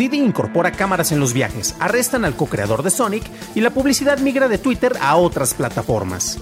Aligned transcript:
Didi 0.00 0.16
incorpora 0.16 0.72
cámaras 0.72 1.12
en 1.12 1.20
los 1.20 1.34
viajes, 1.34 1.76
arrestan 1.78 2.24
al 2.24 2.34
co-creador 2.34 2.82
de 2.82 2.88
Sonic 2.88 3.22
y 3.54 3.60
la 3.60 3.68
publicidad 3.68 4.18
migra 4.18 4.48
de 4.48 4.56
Twitter 4.56 4.94
a 4.98 5.16
otras 5.16 5.52
plataformas. 5.52 6.38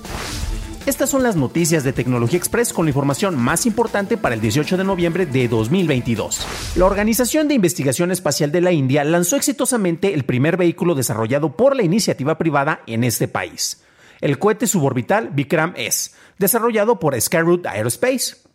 Estas 0.87 1.11
son 1.11 1.25
las 1.25 1.35
noticias 1.35 1.83
de 1.83 1.93
Tecnología 1.93 2.39
Express 2.39 2.73
con 2.73 2.85
la 2.85 2.91
información 2.91 3.37
más 3.37 3.67
importante 3.67 4.17
para 4.17 4.37
el 4.37 4.41
18 4.41 4.77
de 4.77 4.85
noviembre 4.85 5.27
de 5.27 5.49
2022. 5.49 6.47
La 6.77 6.85
Organización 6.85 7.49
de 7.49 7.55
Investigación 7.55 8.13
Espacial 8.13 8.53
de 8.53 8.61
la 8.61 8.71
India 8.71 9.03
lanzó 9.03 9.35
exitosamente 9.35 10.15
el 10.15 10.23
primer 10.23 10.57
vehículo 10.57 10.95
desarrollado 10.95 11.57
por 11.57 11.75
la 11.75 11.83
iniciativa 11.83 12.39
privada 12.39 12.83
en 12.87 13.03
este 13.03 13.27
país. 13.27 13.83
El 14.21 14.39
cohete 14.39 14.69
suborbital 14.69 15.31
Vikram 15.31 15.73
S, 15.75 16.13
desarrollado 16.39 17.01
por 17.01 17.21
Skyroot 17.21 17.67
Aerospace. 17.67 18.48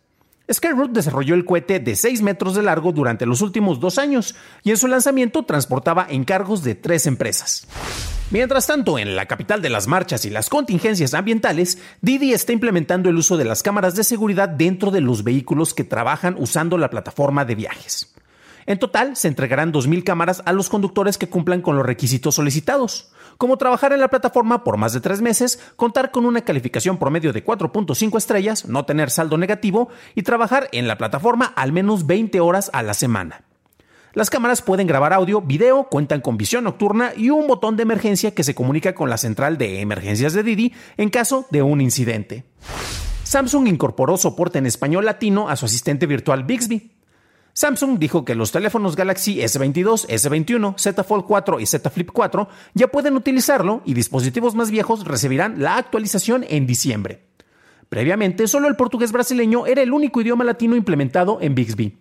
Skyroot 0.52 0.92
desarrolló 0.92 1.34
el 1.34 1.46
cohete 1.46 1.80
de 1.80 1.96
6 1.96 2.20
metros 2.20 2.54
de 2.54 2.62
largo 2.62 2.92
durante 2.92 3.24
los 3.24 3.40
últimos 3.40 3.80
dos 3.80 3.96
años 3.98 4.34
y 4.62 4.70
en 4.70 4.76
su 4.76 4.88
lanzamiento 4.88 5.44
transportaba 5.44 6.06
encargos 6.10 6.62
de 6.62 6.74
tres 6.74 7.06
empresas. 7.06 7.66
Mientras 8.30 8.66
tanto, 8.66 8.98
en 8.98 9.16
la 9.16 9.26
capital 9.26 9.62
de 9.62 9.70
las 9.70 9.86
marchas 9.86 10.24
y 10.24 10.30
las 10.30 10.50
contingencias 10.50 11.14
ambientales, 11.14 11.78
Didi 12.02 12.32
está 12.32 12.52
implementando 12.52 13.08
el 13.08 13.16
uso 13.16 13.36
de 13.36 13.44
las 13.44 13.62
cámaras 13.62 13.94
de 13.94 14.04
seguridad 14.04 14.48
dentro 14.48 14.90
de 14.90 15.00
los 15.00 15.24
vehículos 15.24 15.72
que 15.72 15.84
trabajan 15.84 16.36
usando 16.38 16.76
la 16.76 16.90
plataforma 16.90 17.44
de 17.44 17.54
viajes. 17.54 18.14
En 18.66 18.78
total, 18.78 19.16
se 19.16 19.28
entregarán 19.28 19.72
2.000 19.72 20.04
cámaras 20.04 20.42
a 20.46 20.52
los 20.52 20.68
conductores 20.68 21.18
que 21.18 21.28
cumplan 21.28 21.60
con 21.60 21.76
los 21.76 21.84
requisitos 21.84 22.36
solicitados, 22.36 23.12
como 23.36 23.58
trabajar 23.58 23.92
en 23.92 24.00
la 24.00 24.08
plataforma 24.08 24.64
por 24.64 24.76
más 24.76 24.92
de 24.92 25.00
tres 25.00 25.20
meses, 25.20 25.60
contar 25.76 26.10
con 26.10 26.24
una 26.24 26.42
calificación 26.42 26.98
promedio 26.98 27.32
de 27.32 27.44
4.5 27.44 28.16
estrellas, 28.16 28.66
no 28.66 28.84
tener 28.84 29.10
saldo 29.10 29.36
negativo 29.36 29.88
y 30.14 30.22
trabajar 30.22 30.68
en 30.72 30.88
la 30.88 30.98
plataforma 30.98 31.52
al 31.56 31.72
menos 31.72 32.06
20 32.06 32.40
horas 32.40 32.70
a 32.72 32.82
la 32.82 32.94
semana. 32.94 33.42
Las 34.14 34.30
cámaras 34.30 34.62
pueden 34.62 34.86
grabar 34.86 35.12
audio, 35.12 35.40
video, 35.40 35.88
cuentan 35.90 36.20
con 36.20 36.36
visión 36.36 36.62
nocturna 36.62 37.12
y 37.16 37.30
un 37.30 37.48
botón 37.48 37.76
de 37.76 37.82
emergencia 37.82 38.32
que 38.32 38.44
se 38.44 38.54
comunica 38.54 38.94
con 38.94 39.10
la 39.10 39.18
central 39.18 39.58
de 39.58 39.80
emergencias 39.80 40.32
de 40.34 40.44
Didi 40.44 40.72
en 40.96 41.10
caso 41.10 41.46
de 41.50 41.62
un 41.62 41.80
incidente. 41.80 42.44
Samsung 43.24 43.66
incorporó 43.66 44.16
soporte 44.16 44.58
en 44.58 44.66
español 44.66 45.04
latino 45.04 45.48
a 45.48 45.56
su 45.56 45.66
asistente 45.66 46.06
virtual 46.06 46.44
Bixby. 46.44 46.92
Samsung 47.56 48.00
dijo 48.00 48.24
que 48.24 48.34
los 48.34 48.50
teléfonos 48.50 48.96
Galaxy 48.96 49.36
S22, 49.36 50.08
S21, 50.08 50.74
Z 50.76 51.04
Fold 51.04 51.24
4 51.24 51.60
y 51.60 51.66
Z 51.66 51.88
Flip 51.88 52.10
4 52.12 52.48
ya 52.74 52.88
pueden 52.88 53.14
utilizarlo 53.14 53.80
y 53.84 53.94
dispositivos 53.94 54.56
más 54.56 54.72
viejos 54.72 55.04
recibirán 55.04 55.62
la 55.62 55.76
actualización 55.76 56.44
en 56.48 56.66
diciembre. 56.66 57.22
Previamente, 57.88 58.48
solo 58.48 58.66
el 58.66 58.74
portugués 58.74 59.12
brasileño 59.12 59.66
era 59.66 59.82
el 59.82 59.92
único 59.92 60.20
idioma 60.20 60.42
latino 60.42 60.74
implementado 60.74 61.38
en 61.40 61.54
Bixby. 61.54 61.96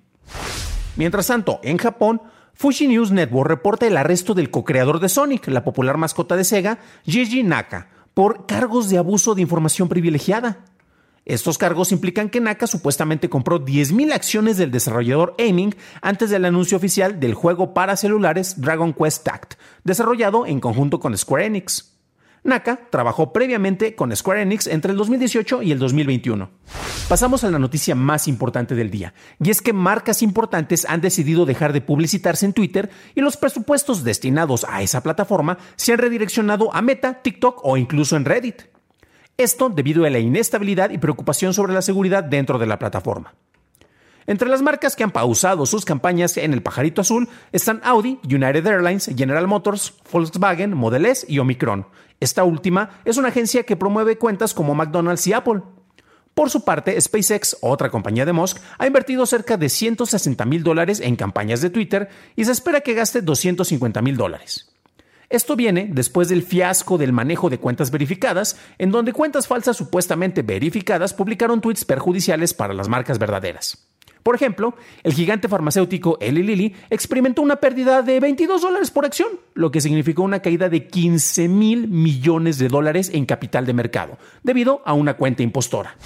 Mientras 0.96 1.28
tanto, 1.28 1.60
en 1.62 1.78
Japón, 1.78 2.24
Fuji 2.56 2.88
News 2.88 3.12
Network 3.12 3.48
reporta 3.48 3.86
el 3.86 3.98
arresto 3.98 4.34
del 4.34 4.50
co-creador 4.50 5.00
de 5.00 5.10
Sonic, 5.10 5.48
la 5.50 5.64
popular 5.64 5.98
mascota 5.98 6.36
de 6.36 6.46
Sega, 6.46 6.80
Gigi 7.06 7.44
Naka, 7.44 7.90
por 8.16 8.48
cargos 8.48 8.90
de 8.90 8.98
abuso 8.98 9.36
de 9.36 9.44
información 9.44 9.88
privilegiada. 9.88 10.66
Estos 11.26 11.58
cargos 11.58 11.94
implican 11.94 12.30
que 12.30 12.42
Naka 12.42 12.68
supuestamente 12.68 13.30
compró 13.30 13.64
10.000 13.64 14.12
acciones 14.14 14.58
del 14.58 14.72
desarrollador 14.72 15.36
Aiming 15.40 15.74
antes 16.02 16.30
del 16.30 16.44
anuncio 16.44 16.76
oficial 16.76 17.20
del 17.20 17.34
juego 17.34 17.74
para 17.74 17.96
celulares 17.96 18.60
Dragon 18.60 18.94
Quest 18.94 19.24
Tact, 19.24 19.54
desarrollado 19.86 20.46
en 20.46 20.60
conjunto 20.60 21.00
con 21.00 21.18
Square 21.18 21.46
Enix. 21.46 21.94
Naka 22.44 22.90
trabajó 22.90 23.32
previamente 23.32 23.96
con 23.96 24.14
Square 24.14 24.42
Enix 24.42 24.68
entre 24.68 24.92
el 24.92 24.98
2018 24.98 25.62
y 25.62 25.72
el 25.72 25.80
2021. 25.80 26.50
Pasamos 27.08 27.46
a 27.46 27.52
la 27.52 27.60
noticia 27.60 27.96
más 27.96 28.28
importante 28.28 28.76
del 28.76 28.92
día, 28.92 29.14
y 29.42 29.50
es 29.50 29.62
que 29.62 29.72
marcas 29.72 30.22
importantes 30.22 30.86
han 30.90 31.00
decidido 31.00 31.46
dejar 31.46 31.72
de 31.72 31.80
publicitarse 31.80 32.46
en 32.46 32.52
Twitter 32.52 32.90
y 33.16 33.22
los 33.22 33.38
presupuestos 33.38 34.04
destinados 34.04 34.66
a 34.68 34.82
esa 34.82 35.02
plataforma 35.04 35.58
se 35.78 35.94
han 35.94 36.00
redireccionado 36.00 36.74
a 36.76 36.82
Meta, 36.82 37.22
TikTok 37.22 37.62
o 37.64 37.78
incluso 37.78 38.18
en 38.18 38.26
Reddit. 38.26 38.73
Esto 39.38 39.70
debido 39.70 40.06
a 40.06 40.10
la 40.10 40.20
inestabilidad 40.20 40.92
y 40.92 41.00
preocupación 41.00 41.54
sobre 41.54 41.74
la 41.74 41.82
seguridad 41.82 42.24
dentro 42.24 42.60
de 42.60 42.68
la 42.68 42.78
plataforma. 42.78 43.34
Entre 44.26 44.48
las 44.48 44.62
marcas 44.62 44.96
que 44.96 45.04
han 45.04 45.12
pausado 45.12 45.66
sus 45.66 45.86
campañas 45.86 46.38
en 46.38 46.54
el 46.54 46.62
pajarito 46.62 47.02
azul 47.02 47.28
están 47.52 47.82
Audi, 47.84 48.20
United 48.24 48.66
Airlines, 48.66 49.12
General 49.16 49.48
Motors, 49.48 49.94
Volkswagen, 50.12 50.76
Model 50.76 51.06
S 51.06 51.26
y 51.28 51.40
Omicron. 51.40 51.88
Esta 52.20 52.44
última 52.44 53.02
es 53.06 53.18
una 53.18 53.30
agencia 53.30 53.64
que 53.64 53.76
promueve 53.76 54.18
cuentas 54.18 54.54
como 54.54 54.76
McDonald's 54.76 55.28
y 55.28 55.34
Apple. 55.34 55.62
Por 56.34 56.50
su 56.50 56.64
parte, 56.64 57.00
SpaceX, 57.00 57.58
otra 57.62 57.90
compañía 57.90 58.26
de 58.26 58.34
Musk, 58.34 58.58
ha 58.78 58.88
invertido 58.88 59.26
cerca 59.26 59.58
de 59.58 59.70
160 59.70 60.46
mil 60.46 60.64
dólares 60.64 61.00
en 61.00 61.16
campañas 61.16 61.62
de 61.62 61.70
Twitter 61.70 62.10
y 62.36 62.46
se 62.46 62.52
espera 62.52 62.82
que 62.82 62.94
gaste 62.94 63.22
250 63.22 64.02
mil 64.02 64.16
dólares. 64.16 64.73
Esto 65.30 65.56
viene 65.56 65.90
después 65.92 66.30
del 66.30 66.44
fiasco 66.44 66.98
del 66.98 67.14
manejo 67.14 67.50
de 67.50 67.60
cuentas 67.60 67.92
verificadas, 67.92 68.58
en 68.78 68.92
donde 68.92 69.14
cuentas 69.14 69.48
falsas 69.48 69.78
supuestamente 69.78 70.42
verificadas 70.42 71.14
publicaron 71.14 71.62
tweets 71.62 71.86
perjudiciales 71.86 72.54
para 72.54 72.74
las 72.74 72.90
marcas 72.90 73.20
verdaderas. 73.20 73.88
Por 74.24 74.36
ejemplo, 74.36 74.76
el 75.04 75.14
gigante 75.14 75.50
farmacéutico 75.50 76.18
Eli 76.22 76.44
Lilly 76.44 76.76
experimentó 76.90 77.42
una 77.42 77.58
pérdida 77.58 78.02
de 78.02 78.22
22 78.22 78.62
dólares 78.62 78.90
por 78.90 79.06
acción, 79.06 79.28
lo 79.54 79.70
que 79.70 79.82
significó 79.82 80.24
una 80.24 80.42
caída 80.42 80.70
de 80.70 80.88
15 80.88 81.50
mil 81.50 81.90
millones 81.90 82.58
de 82.58 82.70
dólares 82.70 83.12
en 83.14 83.26
capital 83.26 83.66
de 83.66 83.74
mercado, 83.74 84.18
debido 84.42 84.82
a 84.86 84.94
una 84.94 85.16
cuenta 85.16 85.44
impostora. 85.44 85.98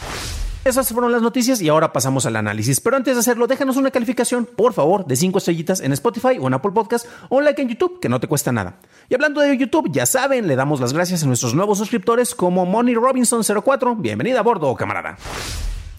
Esas 0.67 0.91
fueron 0.91 1.13
las 1.13 1.21
noticias 1.21 1.61
y 1.61 1.69
ahora 1.69 1.93
pasamos 1.93 2.25
al 2.25 2.35
análisis. 2.35 2.81
Pero 2.81 2.97
antes 2.97 3.15
de 3.15 3.21
hacerlo, 3.21 3.47
déjanos 3.47 3.77
una 3.77 3.89
calificación, 3.89 4.45
por 4.45 4.73
favor, 4.73 5.05
de 5.05 5.15
5 5.15 5.37
estrellitas 5.37 5.79
en 5.79 5.93
Spotify 5.93 6.37
o 6.41 6.47
en 6.47 6.55
Apple 6.55 6.71
Podcast 6.73 7.05
o 7.29 7.37
un 7.37 7.45
like 7.45 7.61
en 7.61 7.69
YouTube, 7.69 8.01
que 8.01 8.09
no 8.09 8.19
te 8.19 8.27
cuesta 8.27 8.51
nada. 8.51 8.75
Y 9.07 9.15
hablando 9.15 9.39
de 9.39 9.57
YouTube, 9.57 9.89
ya 9.93 10.05
saben, 10.05 10.45
le 10.45 10.57
damos 10.57 10.81
las 10.81 10.91
gracias 10.91 11.23
a 11.23 11.25
nuestros 11.25 11.55
nuevos 11.55 11.77
suscriptores 11.77 12.35
como 12.35 12.65
Money 12.65 12.95
Robinson 12.95 13.43
04. 13.43 13.95
Bienvenida 13.95 14.41
a 14.41 14.43
bordo, 14.43 14.75
camarada. 14.75 15.15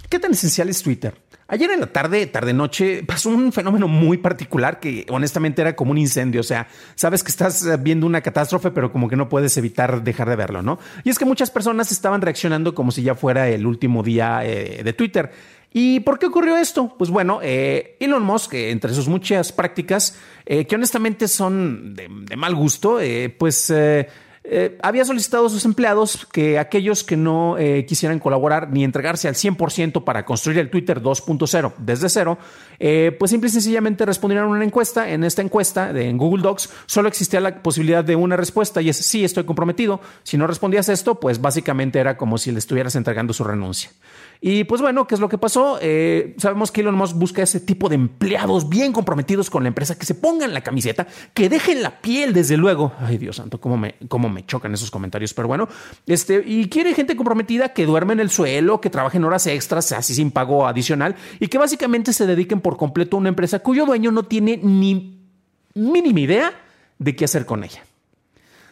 ¿Qué 0.09 0.19
tan 0.19 0.33
esencial 0.33 0.71
es 0.71 0.83
Twitter? 0.83 1.15
Ayer 1.49 1.71
en 1.71 1.81
la 1.81 1.87
tarde, 1.87 2.27
tarde 2.27 2.55
noche, 2.55 3.03
pasó 3.05 3.29
un 3.29 3.53
fenómeno 3.53 3.89
muy 3.89 4.17
particular 4.17 4.81
que 4.81 5.07
honestamente 5.11 5.61
era 5.61 5.77
como 5.77 5.91
un 5.91 5.99
incendio. 5.99 6.41
O 6.41 6.45
sea, 6.45 6.67
sabes 6.95 7.23
que 7.23 7.31
estás 7.31 7.65
eh, 7.67 7.77
viendo 7.79 8.07
una 8.07 8.23
catástrofe, 8.23 8.71
pero 8.71 8.91
como 8.91 9.09
que 9.09 9.17
no 9.17 9.29
puedes 9.29 9.57
evitar 9.59 10.03
dejar 10.03 10.31
de 10.31 10.37
verlo, 10.37 10.63
¿no? 10.63 10.79
Y 11.05 11.11
es 11.11 11.19
que 11.19 11.27
muchas 11.27 11.51
personas 11.51 11.93
estaban 11.93 12.23
reaccionando 12.23 12.75
como 12.75 12.91
si 12.91 13.03
ya 13.03 13.15
fuera 13.15 13.49
el 13.49 13.67
último 13.67 14.03
día 14.03 14.45
eh, 14.45 14.83
de 14.83 14.93
Twitter. 14.95 15.31
¿Y 15.73 16.01
por 16.01 16.19
qué 16.19 16.27
ocurrió 16.27 16.57
esto? 16.57 16.95
Pues 16.97 17.11
bueno, 17.11 17.41
eh, 17.43 17.97
Elon 18.01 18.23
Musk, 18.23 18.55
entre 18.55 18.95
sus 18.95 19.09
muchas 19.09 19.53
prácticas, 19.53 20.19
que 20.47 20.75
honestamente 20.75 21.29
son 21.29 21.95
de, 21.95 22.09
de 22.11 22.37
mal 22.37 22.55
gusto, 22.55 22.99
pues 23.37 23.71
eh, 24.51 24.79
había 24.83 25.05
solicitado 25.05 25.47
a 25.47 25.51
sus 25.51 25.65
empleados 25.65 26.27
que 26.33 26.59
aquellos 26.59 27.05
que 27.05 27.17
no 27.17 27.59
eh, 27.59 27.85
quisieran 27.87 28.19
colaborar 28.19 28.71
ni 28.71 28.83
entregarse 28.83 29.29
al 29.29 29.35
100% 29.35 30.05
para 30.05 30.25
construir 30.25 30.59
el 30.59 30.71
Twitter 30.71 31.03
2.0 31.03 31.75
desde 31.79 32.09
cero, 32.09 32.39
eh, 32.81 33.15
pues 33.19 33.31
simple 33.31 33.49
y 33.49 33.53
sencillamente 33.53 34.05
respondieran 34.07 34.47
a 34.47 34.51
una 34.51 34.65
encuesta. 34.65 35.09
En 35.09 35.25
esta 35.25 35.43
encuesta 35.43 35.93
de, 35.93 36.09
en 36.09 36.19
Google 36.19 36.43
Docs 36.43 36.71
solo 36.87 37.09
existía 37.09 37.41
la 37.41 37.63
posibilidad 37.63 38.05
de 38.05 38.17
una 38.17 38.37
respuesta 38.37 38.81
y 38.83 38.89
es 38.89 38.97
sí, 38.97 39.25
estoy 39.25 39.45
comprometido. 39.45 40.01
Si 40.23 40.37
no 40.37 40.47
respondías 40.47 40.89
esto, 40.89 41.21
pues 41.21 41.41
básicamente 41.41 41.99
era 41.99 42.17
como 42.17 42.39
si 42.39 42.53
le 42.53 42.59
estuvieras 42.59 42.95
entregando 42.97 43.33
su 43.33 43.45
renuncia. 43.45 43.91
Y 44.41 44.65
pues 44.65 44.81
bueno, 44.81 45.07
¿qué 45.07 45.17
es 45.17 45.21
lo 45.21 45.29
que 45.29 45.39
pasó? 45.39 45.79
Eh, 45.81 46.37
sabemos 46.39 46.71
que 46.71 46.83
Elon 46.83 46.95
Musk 46.95 47.17
busca 47.17 47.43
ese 47.43 47.59
tipo 47.59 47.89
de 47.89 47.97
empleados 47.97 48.69
bien 48.69 48.93
comprometidos 48.93 49.51
con 49.51 49.65
la 49.65 49.69
empresa, 49.69 49.99
que 49.99 50.07
se 50.07 50.15
pongan 50.15 50.55
la 50.55 50.61
camiseta, 50.61 51.09
que 51.35 51.49
dejen 51.49 51.83
la 51.83 52.01
piel, 52.01 52.33
desde 52.33 52.57
luego. 52.57 52.93
Ay, 53.01 53.19
Dios 53.19 53.37
santo, 53.37 53.61
cómo 53.61 53.77
me, 53.77 53.97
cómo 54.07 54.29
me 54.29 54.47
chocan 54.47 54.73
esos 54.75 54.91
comentarios, 54.91 55.35
pero 55.35 55.49
bueno, 55.49 55.69
este, 56.07 56.43
y 56.47 56.69
quiere 56.69 56.95
gente 56.95 57.17
comprometida 57.17 57.73
que 57.73 57.85
duerme 57.85 58.13
en 58.13 58.21
el 58.21 58.31
suelo, 58.31 58.81
que 58.81 58.91
trabaje 58.91 59.17
en 59.17 59.25
horas 59.25 59.47
extras, 59.49 59.91
así 59.91 60.15
sin 60.15 60.31
pago 60.31 60.69
adicional, 60.69 61.17
y 61.41 61.49
que 61.49 61.59
básicamente 61.59 62.13
se 62.13 62.27
dediquen 62.27 62.61
por 62.61 62.68
completo 62.77 63.17
a 63.17 63.21
una 63.21 63.29
empresa 63.31 63.61
cuyo 63.61 63.87
dueño 63.87 64.11
no 64.11 64.25
tiene 64.25 64.59
ni 64.63 65.19
mínima 65.75 66.21
idea 66.21 66.53
de 66.99 67.17
qué 67.17 67.25
hacer 67.25 67.47
con 67.47 67.65
ella. 67.65 67.83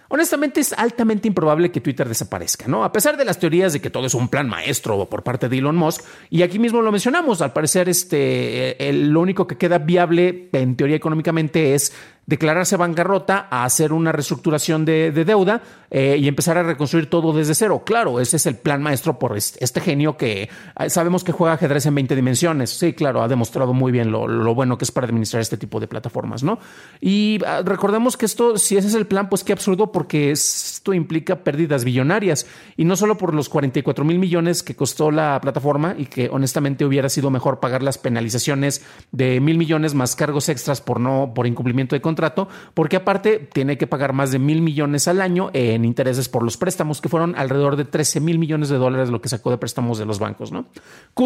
Honestamente 0.08 0.60
es 0.60 0.72
altamente 0.72 1.26
improbable 1.26 1.72
que 1.72 1.80
Twitter 1.80 2.08
desaparezca, 2.08 2.68
¿no? 2.68 2.84
A 2.84 2.92
pesar 2.92 3.16
de 3.16 3.24
las 3.24 3.40
teorías 3.40 3.72
de 3.72 3.80
que 3.80 3.90
todo 3.90 4.06
es 4.06 4.14
un 4.14 4.28
plan 4.28 4.48
maestro 4.48 5.08
por 5.08 5.24
parte 5.24 5.48
de 5.48 5.58
Elon 5.58 5.76
Musk, 5.76 6.04
y 6.30 6.42
aquí 6.42 6.60
mismo 6.60 6.80
lo 6.80 6.92
mencionamos, 6.92 7.42
al 7.42 7.52
parecer 7.52 7.88
este, 7.88 8.76
lo 8.92 9.20
único 9.20 9.48
que 9.48 9.56
queda 9.56 9.78
viable 9.78 10.48
en 10.52 10.76
teoría 10.76 10.96
económicamente 10.96 11.74
es 11.74 11.92
declararse 12.26 12.76
bancarrota 12.76 13.46
a 13.50 13.64
hacer 13.64 13.92
una 13.92 14.12
reestructuración 14.12 14.84
de, 14.84 15.12
deuda 15.12 15.62
eh, 15.90 16.16
y 16.18 16.26
empezar 16.26 16.58
a 16.58 16.64
reconstruir 16.64 17.08
todo 17.08 17.32
desde 17.32 17.54
cero. 17.54 17.82
Claro, 17.86 18.20
ese 18.20 18.36
es 18.36 18.46
el 18.46 18.56
plan 18.56 18.82
maestro 18.82 19.18
por 19.18 19.36
este, 19.36 19.80
genio 19.80 20.16
que 20.16 20.48
eh, 20.78 20.90
sabemos 20.90 21.22
que 21.22 21.32
juega 21.32 21.54
ajedrez 21.54 21.86
en 21.86 21.94
20 21.94 22.16
dimensiones. 22.16 22.70
Sí, 22.70 22.92
claro, 22.92 23.22
ha 23.22 23.28
demostrado 23.28 23.72
muy 23.72 23.92
bien 23.92 24.10
lo, 24.10 24.54
bueno 24.54 24.76
que 24.76 24.84
es 24.84 24.90
para 24.90 25.06
administrar 25.06 25.40
este 25.40 25.56
tipo 25.56 25.78
de 25.78 25.86
plataformas, 25.86 26.42
¿no? 26.42 26.58
Y 27.00 27.38
ah, 27.46 27.62
recordemos 27.64 28.16
que 28.16 28.26
esto, 28.26 28.58
si 28.58 28.76
ese 28.76 28.88
es 28.88 28.94
el 28.94 29.06
plan, 29.06 29.28
pues 29.28 29.44
qué 29.44 29.52
absurdo 29.52 29.92
porque 29.92 30.32
esto 30.32 30.92
implica 30.92 31.44
pérdidas 31.44 31.84
billonarias 31.84 32.46
y 32.76 32.84
no 32.84 32.96
solo 32.96 33.16
por 33.16 33.34
los 33.34 33.48
44 33.48 34.04
mil 34.04 34.18
millones 34.18 34.64
que 34.64 34.74
costó 34.74 35.12
la 35.12 35.40
plataforma 35.40 35.94
y 35.96 36.06
que 36.06 36.28
honestamente 36.30 36.84
hubiera 36.84 37.08
sido 37.08 37.30
mejor 37.30 37.60
pagar 37.60 37.84
las 37.84 37.98
penalizaciones 37.98 38.84
de 39.12 39.40
mil 39.40 39.58
millones 39.58 39.94
más 39.94 40.16
cargos 40.16 40.48
extras 40.48 40.80
por 40.80 40.98
no 40.98 41.32
por 41.34 41.46
incumplimiento 41.46 41.94
de 41.94 42.02
contrato, 42.16 42.48
porque 42.72 42.96
aparte 42.96 43.46
tiene 43.52 43.76
que 43.76 43.86
pagar 43.86 44.14
más 44.14 44.30
de 44.30 44.38
mil 44.38 44.62
millones 44.62 45.06
al 45.06 45.20
año 45.20 45.50
en 45.52 45.84
intereses 45.84 46.30
por 46.30 46.42
los 46.42 46.56
préstamos, 46.56 47.02
que 47.02 47.10
fueron 47.10 47.34
alrededor 47.36 47.76
de 47.76 47.84
13 47.84 48.20
mil 48.20 48.38
millones 48.38 48.70
de 48.70 48.78
dólares 48.78 49.10
lo 49.10 49.20
que 49.20 49.28
sacó 49.28 49.50
de 49.50 49.58
préstamos 49.58 49.98
de 49.98 50.06
los 50.06 50.18
bancos, 50.18 50.50
¿no? 50.50 50.64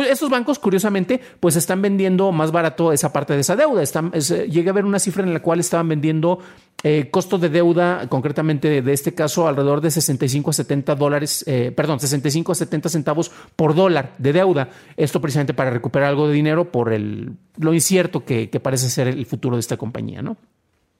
Estos 0.09 0.31
bancos, 0.31 0.59
curiosamente, 0.59 1.21
pues 1.39 1.55
están 1.55 1.81
vendiendo 1.81 2.33
más 2.33 2.51
barato 2.51 2.93
esa 2.93 3.13
parte 3.13 3.35
de 3.35 3.41
esa 3.41 3.55
deuda. 3.55 3.83
Están, 3.83 4.11
llegué 4.11 4.69
a 4.69 4.73
ver 4.73 4.85
una 4.85 4.99
cifra 4.99 5.23
en 5.23 5.33
la 5.33 5.41
cual 5.41 5.61
estaban 5.61 5.89
vendiendo 5.89 6.41
eh, 6.83 7.11
costo 7.11 7.37
de 7.37 7.51
deuda, 7.51 8.09
concretamente 8.09 8.81
de 8.81 8.93
este 8.93 9.15
caso, 9.15 9.47
alrededor 9.47 9.83
de 9.83 9.91
65 9.91 10.51
a 10.51 10.53
70 10.55 10.95
dólares, 10.95 11.45
eh, 11.47 11.73
perdón, 11.77 12.01
65 12.01 12.53
a 12.53 12.55
70 12.55 12.89
centavos 12.89 13.31
por 13.55 13.75
dólar 13.75 14.15
de 14.19 14.33
deuda. 14.33 14.71
Esto 14.97 15.21
precisamente 15.21 15.53
para 15.53 15.71
recuperar 15.71 16.09
algo 16.09 16.27
de 16.27 16.35
dinero 16.35 16.73
por 16.73 16.93
el, 16.93 17.37
lo 17.59 17.75
incierto 17.75 18.25
que, 18.25 18.49
que 18.49 18.61
parece 18.61 18.89
ser 18.89 19.09
el 19.09 19.27
futuro 19.27 19.57
de 19.57 19.61
esta 19.61 19.77
compañía, 19.77 20.23
¿no? 20.23 20.39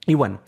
Y 0.07 0.15
bueno, 0.15 0.41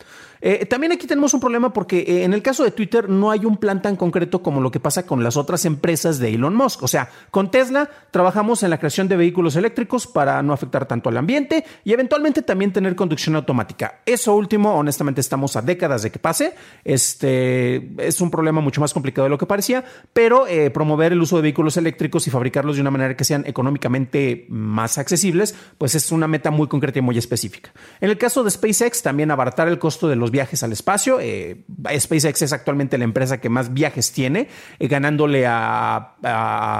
eh, 0.44 0.66
también 0.66 0.90
aquí 0.90 1.06
tenemos 1.06 1.32
un 1.34 1.40
problema 1.40 1.72
porque 1.72 2.00
eh, 2.00 2.24
en 2.24 2.34
el 2.34 2.42
caso 2.42 2.64
de 2.64 2.72
Twitter 2.72 3.08
no 3.08 3.30
hay 3.30 3.44
un 3.44 3.56
plan 3.56 3.80
tan 3.80 3.94
concreto 3.94 4.42
como 4.42 4.60
lo 4.60 4.72
que 4.72 4.80
pasa 4.80 5.06
con 5.06 5.22
las 5.22 5.36
otras 5.36 5.64
empresas 5.64 6.18
de 6.18 6.34
Elon 6.34 6.56
Musk. 6.56 6.82
O 6.82 6.88
sea, 6.88 7.08
con 7.30 7.52
Tesla 7.52 7.88
trabajamos 8.10 8.64
en 8.64 8.70
la 8.70 8.78
creación 8.78 9.06
de 9.06 9.14
vehículos 9.14 9.54
eléctricos 9.54 10.08
para 10.08 10.42
no 10.42 10.52
afectar 10.52 10.86
tanto 10.86 11.08
al 11.08 11.16
ambiente 11.16 11.64
y 11.84 11.92
eventualmente 11.92 12.42
también 12.42 12.72
tener 12.72 12.96
conducción 12.96 13.36
automática. 13.36 14.00
Eso 14.04 14.34
último, 14.34 14.74
honestamente, 14.74 15.20
estamos 15.20 15.54
a 15.54 15.62
décadas 15.62 16.02
de 16.02 16.10
que 16.10 16.18
pase. 16.18 16.54
Este 16.84 17.92
es 17.98 18.20
un 18.20 18.32
problema 18.32 18.60
mucho 18.60 18.80
más 18.80 18.92
complicado 18.92 19.26
de 19.26 19.30
lo 19.30 19.38
que 19.38 19.46
parecía, 19.46 19.84
pero 20.12 20.48
eh, 20.48 20.70
promover 20.70 21.12
el 21.12 21.20
uso 21.20 21.36
de 21.36 21.42
vehículos 21.42 21.76
eléctricos 21.76 22.26
y 22.26 22.30
fabricarlos 22.30 22.74
de 22.74 22.82
una 22.82 22.90
manera 22.90 23.16
que 23.16 23.24
sean 23.24 23.44
económicamente 23.46 24.46
más 24.48 24.98
accesibles, 24.98 25.54
pues 25.78 25.94
es 25.94 26.10
una 26.10 26.26
meta 26.26 26.50
muy 26.50 26.66
concreta 26.66 26.98
y 26.98 27.02
muy 27.02 27.16
específica. 27.16 27.70
En 28.00 28.10
el 28.10 28.18
caso 28.18 28.42
de 28.42 28.50
SpaceX, 28.50 29.02
también 29.02 29.30
abaratar 29.30 29.68
el 29.68 29.78
costo 29.78 30.08
de 30.08 30.16
los 30.16 30.31
viajes 30.32 30.64
al 30.64 30.72
espacio. 30.72 31.20
Eh, 31.20 31.64
SpaceX 31.96 32.42
es 32.42 32.52
actualmente 32.52 32.98
la 32.98 33.04
empresa 33.04 33.40
que 33.40 33.48
más 33.48 33.72
viajes 33.72 34.10
tiene, 34.10 34.48
eh, 34.80 34.88
ganándole 34.88 35.44
a, 35.46 36.08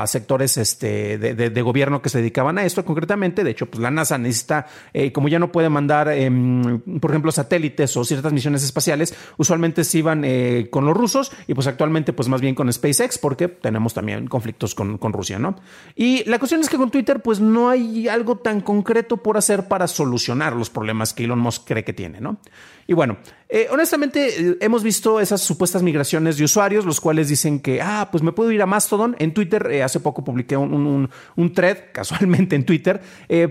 sectores 0.06 0.56
este, 0.56 1.18
de, 1.18 1.62
gobierno 1.62 2.02
que 2.02 2.08
se 2.08 2.18
dedicaban 2.18 2.58
a 2.58 2.64
esto 2.64 2.84
concretamente. 2.84 3.44
De 3.44 3.50
hecho, 3.50 3.66
pues 3.66 3.80
la 3.80 3.90
NASA 3.90 4.18
necesita, 4.18 4.66
eh, 4.92 5.12
como 5.12 5.28
ya 5.28 5.38
no 5.38 5.52
puede 5.52 5.68
mandar, 5.68 6.08
em, 6.08 6.80
por 6.98 7.10
ejemplo, 7.12 7.30
satélites 7.30 7.96
o 7.96 8.04
ciertas 8.04 8.32
misiones 8.32 8.64
espaciales, 8.64 9.14
usualmente 9.36 9.84
se 9.84 9.98
iban 9.98 10.22
con 10.70 10.86
los 10.86 10.96
rusos 10.96 11.30
y 11.46 11.54
pues 11.54 11.66
actualmente 11.66 12.12
pues 12.12 12.28
más 12.28 12.40
bien 12.40 12.54
con 12.54 12.72
SpaceX 12.72 13.18
porque 13.18 13.48
tenemos 13.48 13.94
también 13.94 14.26
conflictos 14.26 14.74
con, 14.74 14.98
con 14.98 15.12
Rusia, 15.12 15.38
¿no? 15.38 15.56
Y 15.94 16.24
la 16.28 16.38
cuestión 16.38 16.60
es 16.60 16.68
que 16.68 16.76
con 16.76 16.90
Twitter 16.90 17.20
pues 17.20 17.40
no 17.40 17.68
hay 17.68 18.08
algo 18.08 18.36
tan 18.36 18.60
concreto 18.60 19.18
por 19.18 19.36
hacer 19.36 19.68
para 19.68 19.86
solucionar 19.86 20.54
los 20.54 20.70
problemas 20.70 21.12
que 21.12 21.24
Elon 21.24 21.38
Musk 21.38 21.66
cree 21.66 21.84
que 21.84 21.92
tiene, 21.92 22.20
¿no? 22.20 22.38
Y 22.86 22.94
bueno, 22.94 23.18
eh, 23.54 23.68
honestamente 23.70 24.28
eh, 24.28 24.56
hemos 24.62 24.82
visto 24.82 25.20
esas 25.20 25.42
supuestas 25.42 25.82
migraciones 25.82 26.38
de 26.38 26.44
usuarios, 26.44 26.86
los 26.86 27.02
cuales 27.02 27.28
dicen 27.28 27.60
que, 27.60 27.82
ah, 27.82 28.08
pues 28.10 28.22
me 28.22 28.32
puedo 28.32 28.50
ir 28.50 28.62
a 28.62 28.66
Mastodon. 28.66 29.14
En 29.18 29.34
Twitter, 29.34 29.70
eh, 29.70 29.82
hace 29.82 30.00
poco 30.00 30.24
publiqué 30.24 30.56
un, 30.56 31.10
thread, 31.54 31.76
casualmente 31.92 32.56
en 32.56 32.64
Twitter, 32.64 33.02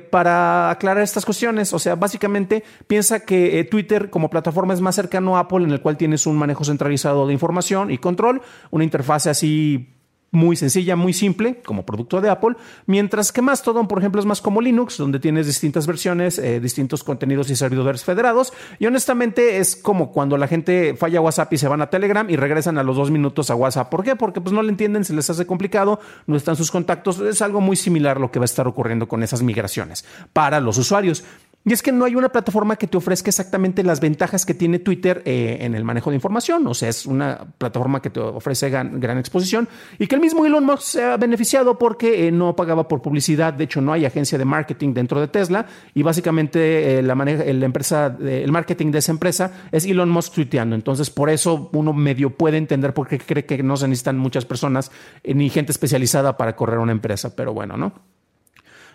para 0.09 0.71
aclarar 0.71 1.03
estas 1.03 1.23
cuestiones. 1.23 1.71
O 1.73 1.77
sea, 1.77 1.93
básicamente 1.93 2.63
piensa 2.87 3.19
que 3.19 3.63
Twitter 3.69 4.09
como 4.09 4.31
plataforma 4.31 4.73
es 4.73 4.81
más 4.81 4.95
cercano 4.95 5.37
a 5.37 5.41
Apple, 5.41 5.65
en 5.65 5.71
el 5.71 5.81
cual 5.81 5.97
tienes 5.97 6.25
un 6.25 6.35
manejo 6.35 6.63
centralizado 6.63 7.27
de 7.27 7.33
información 7.33 7.91
y 7.91 7.99
control, 7.99 8.41
una 8.71 8.83
interfase 8.83 9.29
así 9.29 10.00
muy 10.31 10.55
sencilla, 10.55 10.95
muy 10.95 11.11
simple, 11.13 11.61
como 11.63 11.85
producto 11.85 12.21
de 12.21 12.29
Apple, 12.29 12.55
mientras 12.85 13.31
que 13.31 13.41
Mastodon, 13.41 13.87
por 13.87 13.99
ejemplo, 13.99 14.19
es 14.19 14.25
más 14.25 14.41
como 14.41 14.61
Linux, 14.61 14.97
donde 14.97 15.19
tienes 15.19 15.45
distintas 15.45 15.85
versiones, 15.85 16.39
eh, 16.39 16.61
distintos 16.61 17.03
contenidos 17.03 17.49
y 17.49 17.55
servidores 17.57 18.05
federados, 18.05 18.53
y 18.79 18.85
honestamente 18.85 19.57
es 19.57 19.75
como 19.75 20.11
cuando 20.11 20.37
la 20.37 20.47
gente 20.47 20.95
falla 20.95 21.19
WhatsApp 21.19 21.51
y 21.53 21.57
se 21.57 21.67
van 21.67 21.81
a 21.81 21.89
Telegram 21.89 22.29
y 22.29 22.37
regresan 22.37 22.77
a 22.77 22.83
los 22.83 22.95
dos 22.95 23.11
minutos 23.11 23.49
a 23.49 23.55
WhatsApp. 23.55 23.89
¿Por 23.89 24.03
qué? 24.03 24.15
Porque 24.15 24.39
pues 24.39 24.53
no 24.53 24.61
le 24.61 24.69
entienden, 24.69 25.03
se 25.03 25.13
les 25.13 25.29
hace 25.29 25.45
complicado, 25.45 25.99
no 26.27 26.37
están 26.37 26.55
sus 26.55 26.71
contactos, 26.71 27.19
es 27.19 27.41
algo 27.41 27.59
muy 27.59 27.75
similar 27.75 28.19
lo 28.19 28.31
que 28.31 28.39
va 28.39 28.43
a 28.43 28.45
estar 28.45 28.67
ocurriendo 28.67 29.07
con 29.07 29.23
esas 29.23 29.43
migraciones 29.43 30.05
para 30.31 30.61
los 30.61 30.77
usuarios. 30.77 31.25
Y 31.63 31.73
es 31.73 31.83
que 31.83 31.91
no 31.91 32.05
hay 32.05 32.15
una 32.15 32.29
plataforma 32.29 32.75
que 32.75 32.87
te 32.87 32.97
ofrezca 32.97 33.29
exactamente 33.29 33.83
las 33.83 33.99
ventajas 33.99 34.47
que 34.47 34.55
tiene 34.55 34.79
Twitter 34.79 35.21
eh, 35.25 35.57
en 35.61 35.75
el 35.75 35.83
manejo 35.83 36.09
de 36.09 36.15
información. 36.15 36.65
O 36.65 36.73
sea, 36.73 36.89
es 36.89 37.05
una 37.05 37.45
plataforma 37.57 38.01
que 38.01 38.09
te 38.09 38.19
ofrece 38.19 38.69
gran, 38.71 39.17
exposición 39.19 39.67
y 39.99 40.07
que 40.07 40.15
el 40.15 40.21
mismo 40.21 40.43
Elon 40.45 40.65
Musk 40.65 40.81
se 40.81 41.03
ha 41.03 41.17
beneficiado 41.17 41.77
porque 41.77 42.27
eh, 42.27 42.31
no 42.31 42.55
pagaba 42.55 42.87
por 42.87 43.03
publicidad. 43.03 43.53
De 43.53 43.65
hecho, 43.65 43.79
no 43.79 43.93
hay 43.93 44.05
agencia 44.05 44.39
de 44.39 44.45
marketing 44.45 44.93
dentro 44.93 45.21
de 45.21 45.27
Tesla 45.27 45.67
y 45.93 46.01
básicamente 46.01 46.97
eh, 46.97 47.03
la, 47.03 47.13
la 47.13 47.65
empresa, 47.65 48.17
el 48.19 48.51
marketing 48.51 48.91
de 48.91 48.97
esa 48.97 49.11
empresa 49.11 49.51
es 49.71 49.85
Elon 49.85 50.09
Musk 50.09 50.33
tuiteando. 50.33 50.75
Entonces, 50.75 51.11
por 51.11 51.29
eso 51.29 51.69
uno 51.73 51.93
medio 51.93 52.31
puede 52.31 52.57
entender 52.57 52.95
por 52.95 53.07
qué 53.07 53.19
cree 53.19 53.45
que 53.45 53.61
no 53.61 53.77
se 53.77 53.87
necesitan 53.87 54.17
muchas 54.17 54.45
personas 54.45 54.91
ni 55.23 55.49
gente 55.49 55.71
especializada 55.71 56.37
para 56.37 56.55
correr 56.55 56.79
una 56.79 56.91
empresa. 56.91 57.35
Pero 57.35 57.53
bueno, 57.53 57.77
¿no? 57.77 58.10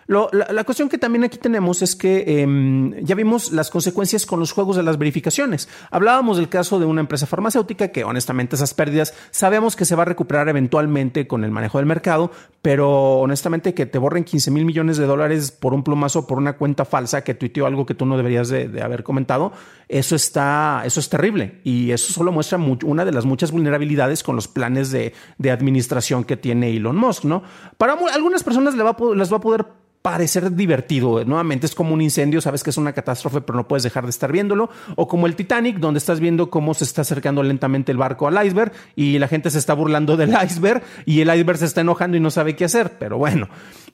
La, 0.07 0.63
cuestión 0.63 0.87
que 0.87 0.97
también 0.97 1.25
aquí 1.25 1.37
tenemos 1.37 1.81
es 1.81 1.95
que 1.97 2.41
em, 2.41 2.95
ya 3.03 3.13
vimos 3.13 3.51
las 3.51 3.69
consecuencias 3.69 4.25
con 4.25 4.39
los 4.39 4.53
juegos 4.53 4.77
de 4.77 4.83
las 4.83 4.97
verificaciones. 4.97 5.67
Hablábamos 5.91 6.37
del 6.37 6.47
caso 6.47 6.79
de 6.79 6.85
una 6.85 7.01
empresa 7.01 7.25
farmacéutica 7.25 7.89
que 7.89 8.05
honestamente 8.05 8.55
esas 8.55 8.73
pérdidas 8.73 9.13
sabemos 9.31 9.75
que 9.75 9.83
se 9.83 9.95
va 9.95 10.03
a 10.03 10.05
recuperar 10.05 10.47
eventualmente 10.47 11.27
con 11.27 11.43
el 11.43 11.51
manejo 11.51 11.79
del 11.79 11.87
mercado, 11.87 12.31
pero 12.61 13.19
honestamente 13.19 13.73
que 13.73 13.85
te 13.85 13.97
borren 13.97 14.23
15 14.23 14.49
mil 14.51 14.63
millones 14.63 14.95
de 14.95 15.05
dólares 15.05 15.51
por 15.51 15.73
un 15.73 15.83
plumazo, 15.83 16.25
por 16.25 16.37
una 16.37 16.53
cuenta 16.53 16.85
falsa 16.85 17.25
que 17.25 17.33
tuiteó 17.33 17.65
algo 17.65 17.85
que 17.85 17.93
tú 17.93 18.05
no 18.05 18.15
deberías 18.15 18.47
de, 18.47 18.81
haber 18.81 19.03
comentado, 19.03 19.51
eso 19.89 20.15
está, 20.15 20.83
eso 20.85 21.01
es 21.01 21.09
terrible 21.09 21.59
y 21.65 21.91
eso 21.91 22.13
solo 22.13 22.31
muestra 22.31 22.57
una 22.57 23.03
de 23.03 23.11
las 23.11 23.25
muchas 23.25 23.51
vulnerabilidades 23.51 24.23
con 24.23 24.37
los 24.37 24.47
planes 24.47 24.91
de, 24.91 25.13
administración 25.51 26.23
que 26.23 26.37
tiene 26.37 26.75
Elon 26.75 26.95
Musk, 26.95 27.25
¿no? 27.25 27.41
Para 27.77 27.97
algunas 28.13 28.43
personas 28.43 28.75
les 28.75 28.85
va 28.85 29.37
a 29.37 29.41
poder 29.41 29.65
parecer 30.01 30.55
divertido. 30.55 31.23
Nuevamente 31.25 31.65
es 31.65 31.75
como 31.75 31.93
un 31.93 32.01
incendio, 32.01 32.41
sabes 32.41 32.63
que 32.63 32.69
es 32.69 32.77
una 32.77 32.93
catástrofe, 32.93 33.41
pero 33.41 33.57
no 33.57 33.67
puedes 33.67 33.83
dejar 33.83 34.03
de 34.05 34.09
estar 34.09 34.31
viéndolo. 34.31 34.69
O 34.95 35.07
como 35.07 35.27
el 35.27 35.35
Titanic, 35.35 35.77
donde 35.77 35.97
estás 35.97 36.19
viendo 36.19 36.49
cómo 36.49 36.73
se 36.73 36.83
está 36.83 37.01
acercando 37.01 37.43
lentamente 37.43 37.91
el 37.91 37.97
barco 37.97 38.27
al 38.27 38.45
iceberg 38.45 38.71
y 38.95 39.19
la 39.19 39.27
gente 39.27 39.49
se 39.49 39.57
está 39.57 39.73
burlando 39.73 40.17
del 40.17 40.35
iceberg 40.43 40.81
y 41.05 41.21
el 41.21 41.33
iceberg 41.33 41.57
se 41.57 41.65
está 41.65 41.81
enojando 41.81 42.17
y 42.17 42.19
no 42.19 42.31
sabe 42.31 42.55
qué 42.55 42.65
hacer. 42.65 42.97
Pero 42.97 43.17
bueno, 43.17 43.49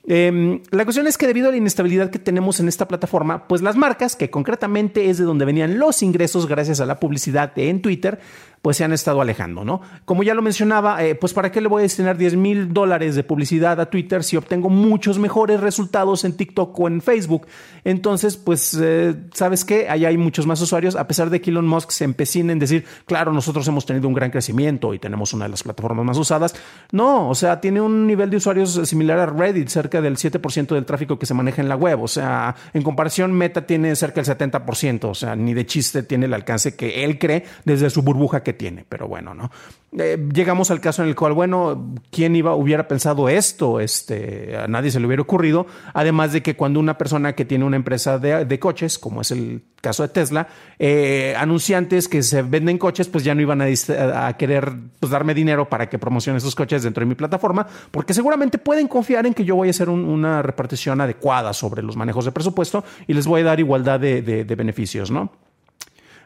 em, 0.06 0.60
la 0.70 0.84
cuestión 0.84 1.06
es 1.06 1.18
que 1.18 1.26
debido 1.26 1.48
a 1.48 1.50
la 1.50 1.56
inestabilidad 1.56 2.10
que 2.10 2.18
tenemos 2.18 2.60
en 2.60 2.68
esta 2.68 2.88
plataforma, 2.88 3.46
pues 3.48 3.62
las 3.62 3.76
marcas, 3.76 4.16
que 4.16 4.30
concretamente 4.30 5.10
es 5.10 5.18
de 5.18 5.24
donde 5.24 5.44
venían 5.44 5.78
los 5.78 6.02
ingresos 6.02 6.46
gracias 6.46 6.80
a 6.80 6.86
la 6.86 7.00
publicidad 7.00 7.52
en 7.56 7.82
Twitter, 7.82 8.20
pues 8.64 8.78
se 8.78 8.84
han 8.84 8.94
estado 8.94 9.20
alejando, 9.20 9.62
¿no? 9.62 9.82
Como 10.06 10.22
ya 10.22 10.32
lo 10.32 10.40
mencionaba, 10.40 11.04
eh, 11.04 11.14
pues 11.14 11.34
¿para 11.34 11.52
qué 11.52 11.60
le 11.60 11.68
voy 11.68 11.80
a 11.80 11.82
destinar 11.82 12.16
10 12.16 12.36
mil 12.36 12.72
dólares 12.72 13.14
de 13.14 13.22
publicidad 13.22 13.78
a 13.78 13.90
Twitter 13.90 14.24
si 14.24 14.38
obtengo 14.38 14.70
muchos 14.70 15.18
mejores 15.18 15.60
resultados 15.60 16.24
en 16.24 16.34
TikTok 16.34 16.80
o 16.80 16.88
en 16.88 17.02
Facebook? 17.02 17.46
Entonces, 17.84 18.38
pues, 18.38 18.74
eh, 18.80 19.16
¿sabes 19.34 19.66
qué? 19.66 19.90
Allá 19.90 20.08
hay 20.08 20.16
muchos 20.16 20.46
más 20.46 20.62
usuarios, 20.62 20.96
a 20.96 21.06
pesar 21.06 21.28
de 21.28 21.42
que 21.42 21.50
Elon 21.50 21.66
Musk 21.66 21.90
se 21.90 22.04
empecina 22.04 22.52
en 22.54 22.58
decir, 22.58 22.86
claro, 23.04 23.34
nosotros 23.34 23.68
hemos 23.68 23.84
tenido 23.84 24.08
un 24.08 24.14
gran 24.14 24.30
crecimiento 24.30 24.94
y 24.94 24.98
tenemos 24.98 25.34
una 25.34 25.44
de 25.44 25.50
las 25.50 25.62
plataformas 25.62 26.06
más 26.06 26.16
usadas. 26.16 26.54
No, 26.90 27.28
o 27.28 27.34
sea, 27.34 27.60
tiene 27.60 27.82
un 27.82 28.06
nivel 28.06 28.30
de 28.30 28.38
usuarios 28.38 28.80
similar 28.88 29.18
a 29.18 29.26
Reddit, 29.26 29.68
cerca 29.68 29.93
del 30.00 30.16
7% 30.16 30.74
del 30.74 30.84
tráfico 30.84 31.18
que 31.18 31.26
se 31.26 31.34
maneja 31.34 31.62
en 31.62 31.68
la 31.68 31.76
web. 31.76 32.02
O 32.02 32.08
sea, 32.08 32.54
en 32.72 32.82
comparación, 32.82 33.32
Meta 33.32 33.66
tiene 33.66 33.94
cerca 33.96 34.22
del 34.22 34.36
70%, 34.36 35.04
o 35.04 35.14
sea, 35.14 35.36
ni 35.36 35.54
de 35.54 35.66
chiste 35.66 36.02
tiene 36.02 36.26
el 36.26 36.34
alcance 36.34 36.76
que 36.76 37.04
él 37.04 37.18
cree 37.18 37.44
desde 37.64 37.90
su 37.90 38.02
burbuja 38.02 38.42
que 38.42 38.52
tiene, 38.52 38.84
pero 38.88 39.08
bueno, 39.08 39.34
¿no? 39.34 39.50
Eh, 39.96 40.18
llegamos 40.32 40.72
al 40.72 40.80
caso 40.80 41.02
en 41.02 41.08
el 41.08 41.14
cual, 41.14 41.34
bueno, 41.34 41.94
¿quién 42.10 42.34
iba, 42.34 42.54
hubiera 42.56 42.88
pensado 42.88 43.28
esto? 43.28 43.78
Este, 43.78 44.56
a 44.56 44.66
nadie 44.66 44.90
se 44.90 44.98
le 44.98 45.06
hubiera 45.06 45.22
ocurrido. 45.22 45.66
Además 45.92 46.32
de 46.32 46.42
que 46.42 46.56
cuando 46.56 46.80
una 46.80 46.98
persona 46.98 47.34
que 47.34 47.44
tiene 47.44 47.64
una 47.64 47.76
empresa 47.76 48.18
de, 48.18 48.58
coches, 48.58 48.98
como 48.98 49.20
es 49.20 49.30
el 49.30 49.62
caso 49.80 50.02
de 50.02 50.08
Tesla, 50.08 50.48
eh, 50.78 51.34
anunciantes 51.38 52.08
que 52.08 52.22
se 52.24 52.42
venden 52.42 52.78
coches, 52.78 53.06
pues 53.08 53.22
ya 53.22 53.34
no 53.34 53.40
iban 53.40 53.62
a, 53.62 54.36
querer 54.36 54.72
pues, 54.98 55.12
darme 55.12 55.32
dinero 55.32 55.68
para 55.68 55.88
que 55.88 55.98
promocione 55.98 56.38
esos 56.38 56.56
coches 56.56 56.82
dentro 56.82 57.02
de 57.02 57.06
mi 57.06 57.14
plataforma, 57.14 57.66
porque 57.90 58.14
seguramente 58.14 58.58
pueden 58.58 58.88
confiar 58.88 59.26
en 59.26 59.34
que 59.34 59.44
yo 59.44 59.54
voy 59.54 59.68
a 59.68 59.70
hacer 59.70 59.88
una 59.88 60.42
repartición 60.42 61.00
adecuada 61.00 61.52
sobre 61.52 61.82
los 61.82 61.96
manejos 61.96 62.24
de 62.24 62.32
presupuesto 62.32 62.82
y 63.06 63.14
les 63.14 63.26
voy 63.26 63.42
a 63.42 63.44
dar 63.44 63.60
igualdad 63.60 64.00
de 64.00 64.54
beneficios, 64.56 65.10
¿no? 65.10 65.30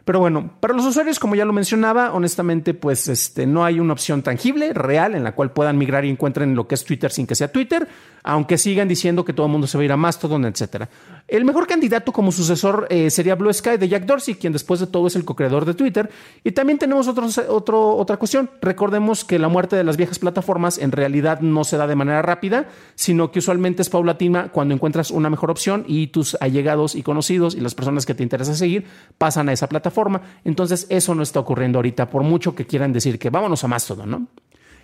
Pero 0.08 0.20
bueno, 0.20 0.52
para 0.58 0.72
los 0.72 0.86
usuarios, 0.86 1.18
como 1.18 1.34
ya 1.34 1.44
lo 1.44 1.52
mencionaba, 1.52 2.14
honestamente, 2.14 2.72
pues 2.72 3.08
este, 3.08 3.46
no 3.46 3.62
hay 3.62 3.78
una 3.78 3.92
opción 3.92 4.22
tangible, 4.22 4.72
real, 4.72 5.14
en 5.14 5.22
la 5.22 5.32
cual 5.32 5.50
puedan 5.50 5.76
migrar 5.76 6.06
y 6.06 6.08
encuentren 6.08 6.54
lo 6.54 6.66
que 6.66 6.76
es 6.76 6.84
Twitter 6.86 7.10
sin 7.10 7.26
que 7.26 7.34
sea 7.34 7.52
Twitter, 7.52 7.86
aunque 8.22 8.56
sigan 8.56 8.88
diciendo 8.88 9.22
que 9.22 9.34
todo 9.34 9.44
el 9.44 9.52
mundo 9.52 9.66
se 9.66 9.76
va 9.76 9.82
a 9.82 9.84
ir 9.84 9.92
a 9.92 9.98
Mastodon, 9.98 10.46
etcétera. 10.46 10.88
El 11.28 11.44
mejor 11.44 11.66
candidato 11.66 12.11
como 12.11 12.32
sucesor 12.32 12.87
eh, 12.88 13.11
sería 13.11 13.35
Blue 13.35 13.52
Sky 13.52 13.76
de 13.76 13.87
Jack 13.87 14.06
Dorsey, 14.06 14.37
quien 14.37 14.54
después 14.54 14.80
de 14.80 14.87
todo 14.87 15.08
es 15.08 15.14
el 15.14 15.26
co-creador 15.26 15.66
de 15.66 15.75
Twitter. 15.75 16.08
Y 16.42 16.52
también 16.52 16.78
tenemos 16.78 17.06
otro, 17.06 17.97
otra 17.97 18.16
cuestión. 18.16 18.49
Recordemos 18.62 19.26
que 19.26 19.38
la 19.38 19.49
muerte 19.49 19.76
de 19.76 19.85
las 19.85 19.99
viejas 19.99 20.18
plataformas 20.18 20.78
en 20.78 20.90
realidad 20.90 21.40
no 21.40 21.64
se 21.64 21.76
da 21.76 21.87
de 21.87 21.97
manera 21.97 22.23
rápida, 22.23 22.68
sino 22.94 23.30
que 23.30 23.40
usualmente 23.40 23.82
es 23.82 23.90
paulatina 23.90 24.49
cuando 24.49 24.73
encuentras 24.73 25.11
una 25.11 25.28
mejor 25.28 25.50
opción 25.50 25.85
y 25.87 26.06
tus 26.06 26.35
allegados 26.40 26.94
y 26.94 27.02
conocidos 27.02 27.54
y 27.54 27.61
las 27.61 27.75
personas 27.75 28.06
que 28.06 28.14
te 28.14 28.23
interesa 28.23 28.54
seguir 28.54 28.87
pasan 29.18 29.50
a 29.50 29.52
esa 29.52 29.68
plataforma. 29.68 30.23
Entonces 30.44 30.87
eso 30.88 31.14
no 31.14 31.23
está 31.23 31.40
ocurriendo 31.40 31.76
ahorita, 31.78 32.08
por 32.08 32.23
mucho 32.23 32.54
que 32.54 32.66
quieran 32.66 32.94
decir 32.94 33.18
que 33.18 33.28
vámonos 33.28 33.62
a 33.64 33.68
Mastodon, 33.68 34.11
¿no? 34.11 34.26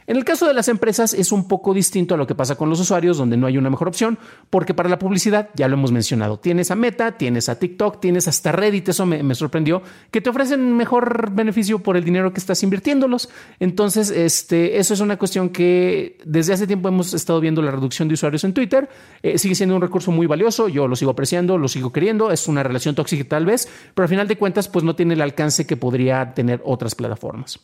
En 0.07 0.17
el 0.17 0.25
caso 0.25 0.47
de 0.47 0.53
las 0.53 0.69
empresas 0.69 1.15
es 1.15 1.33
un 1.33 1.49
poco 1.49 1.73
distinto 1.73 2.15
a 2.15 2.19
lo 2.19 2.27
que 2.27 2.35
pasa 2.35 2.57
con 2.57 2.69
los 2.69 2.79
usuarios, 2.79 3.17
donde 3.17 3.39
no 3.39 3.47
hay 3.47 3.57
una 3.57 3.71
mejor 3.71 3.89
opción, 3.89 4.19
porque 4.51 4.75
para 4.75 4.91
la 4.91 4.99
publicidad, 4.99 5.49
ya 5.55 5.67
lo 5.67 5.75
hemos 5.75 5.93
mencionado, 5.93 6.39
tienes 6.39 6.71
a 6.71 6.75
Meta, 6.75 7.13
tienes 7.13 7.49
a 7.49 7.59
TikTok, 7.59 8.01
tienes 8.01 8.29
hasta 8.29 8.53
Reddit, 8.53 8.91
eso 8.91 9.07
me, 9.07 9.35
sorprendió, 9.35 9.83
que 10.11 10.21
te 10.21 10.29
ofrecen 10.29 10.77
mejor 10.77 11.31
beneficio 11.33 11.79
por 11.79 11.97
el 11.97 12.05
dinero 12.05 12.33
que 12.33 12.41
estás 12.41 12.63
invirtiéndolos. 12.63 13.31
Entonces, 13.61 14.11
este, 14.11 14.79
eso 14.79 14.93
es 14.93 15.01
una 15.01 15.17
cuestión 15.17 15.49
que 15.49 16.19
desde 16.25 16.53
hace 16.53 16.67
tiempo 16.67 16.89
hemos 16.89 17.15
estado 17.15 17.41
viendo 17.41 17.63
la 17.63 17.71
reducción 17.71 18.07
de 18.07 18.15
usuarios 18.15 18.45
en 18.45 18.53
Twitter. 18.53 18.89
Eh, 19.23 19.39
sigue 19.39 19.55
siendo 19.55 19.75
un 19.75 19.81
recurso 19.81 20.11
muy 20.11 20.27
valioso, 20.27 20.69
yo 20.69 20.87
lo 20.87 20.97
sigo 20.97 21.13
apreciando, 21.13 21.57
lo 21.57 21.69
sigo 21.69 21.93
queriendo, 21.93 22.31
es 22.31 22.47
una 22.47 22.63
relación 22.63 22.95
tóxica 22.95 23.25
tal 23.27 23.47
vez, 23.47 23.69
pero 23.95 24.05
al 24.05 24.11
final 24.11 24.29
de 24.29 24.37
cuentas, 24.37 24.69
pues 24.69 24.85
no 24.85 24.95
tiene 24.95 25.15
el 25.15 25.23
alcance 25.23 25.67
que 25.67 25.77
podría 25.77 26.35
tener 26.35 26.61
otras 26.65 26.95
plataformas. 26.95 27.61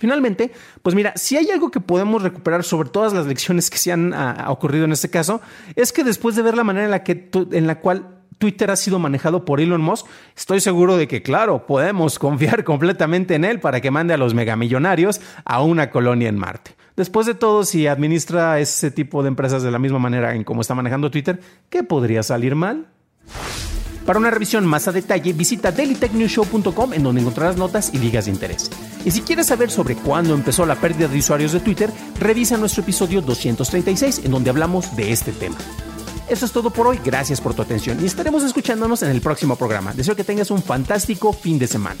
Finalmente, 0.00 0.50
pues 0.80 0.94
mira, 0.94 1.12
si 1.14 1.36
hay 1.36 1.50
algo 1.50 1.70
que 1.70 1.78
podemos 1.78 2.22
recuperar 2.22 2.64
sobre 2.64 2.88
todas 2.88 3.12
las 3.12 3.26
lecciones 3.26 3.68
que 3.68 3.76
se 3.76 3.92
han 3.92 4.14
ah, 4.14 4.46
ocurrido 4.48 4.86
en 4.86 4.92
este 4.92 5.10
caso, 5.10 5.42
es 5.76 5.92
que 5.92 6.04
después 6.04 6.34
de 6.36 6.42
ver 6.42 6.56
la 6.56 6.64
manera 6.64 6.86
en 6.86 6.90
la, 6.90 7.04
que 7.04 7.28
en 7.52 7.66
la 7.66 7.80
cual 7.80 8.22
Twitter 8.38 8.70
ha 8.70 8.76
sido 8.76 8.98
manejado 8.98 9.44
por 9.44 9.60
Elon 9.60 9.82
Musk, 9.82 10.06
estoy 10.34 10.60
seguro 10.60 10.96
de 10.96 11.06
que, 11.06 11.22
claro, 11.22 11.66
podemos 11.66 12.18
confiar 12.18 12.64
completamente 12.64 13.34
en 13.34 13.44
él 13.44 13.60
para 13.60 13.82
que 13.82 13.90
mande 13.90 14.14
a 14.14 14.16
los 14.16 14.32
megamillonarios 14.32 15.20
a 15.44 15.62
una 15.62 15.90
colonia 15.90 16.30
en 16.30 16.38
Marte. 16.38 16.74
Después 16.96 17.26
de 17.26 17.34
todo, 17.34 17.64
si 17.64 17.86
administra 17.86 18.58
ese 18.58 18.90
tipo 18.90 19.22
de 19.22 19.28
empresas 19.28 19.62
de 19.62 19.70
la 19.70 19.78
misma 19.78 19.98
manera 19.98 20.34
en 20.34 20.44
cómo 20.44 20.62
está 20.62 20.74
manejando 20.74 21.10
Twitter, 21.10 21.40
¿qué 21.68 21.82
podría 21.82 22.22
salir 22.22 22.54
mal? 22.54 22.86
Para 24.06 24.18
una 24.18 24.30
revisión 24.30 24.64
más 24.64 24.88
a 24.88 24.92
detalle, 24.92 25.34
visita 25.34 25.72
dailytechnewshow.com 25.72 26.94
en 26.94 27.02
donde 27.02 27.20
encontrarás 27.20 27.58
notas 27.58 27.92
y 27.92 27.98
ligas 27.98 28.24
de 28.24 28.30
interés. 28.30 28.70
Y 29.04 29.10
si 29.10 29.22
quieres 29.22 29.46
saber 29.46 29.70
sobre 29.70 29.96
cuándo 29.96 30.34
empezó 30.34 30.66
la 30.66 30.76
pérdida 30.76 31.08
de 31.08 31.18
usuarios 31.18 31.52
de 31.52 31.60
Twitter, 31.60 31.90
revisa 32.18 32.56
nuestro 32.56 32.82
episodio 32.82 33.22
236 33.22 34.22
en 34.24 34.30
donde 34.30 34.50
hablamos 34.50 34.94
de 34.96 35.12
este 35.12 35.32
tema. 35.32 35.56
Eso 36.28 36.46
es 36.46 36.52
todo 36.52 36.70
por 36.70 36.86
hoy, 36.86 37.00
gracias 37.04 37.40
por 37.40 37.54
tu 37.54 37.62
atención 37.62 37.98
y 38.00 38.06
estaremos 38.06 38.44
escuchándonos 38.44 39.02
en 39.02 39.10
el 39.10 39.20
próximo 39.20 39.56
programa. 39.56 39.92
Deseo 39.92 40.14
que 40.14 40.22
tengas 40.22 40.50
un 40.50 40.62
fantástico 40.62 41.32
fin 41.32 41.58
de 41.58 41.66
semana. 41.66 42.00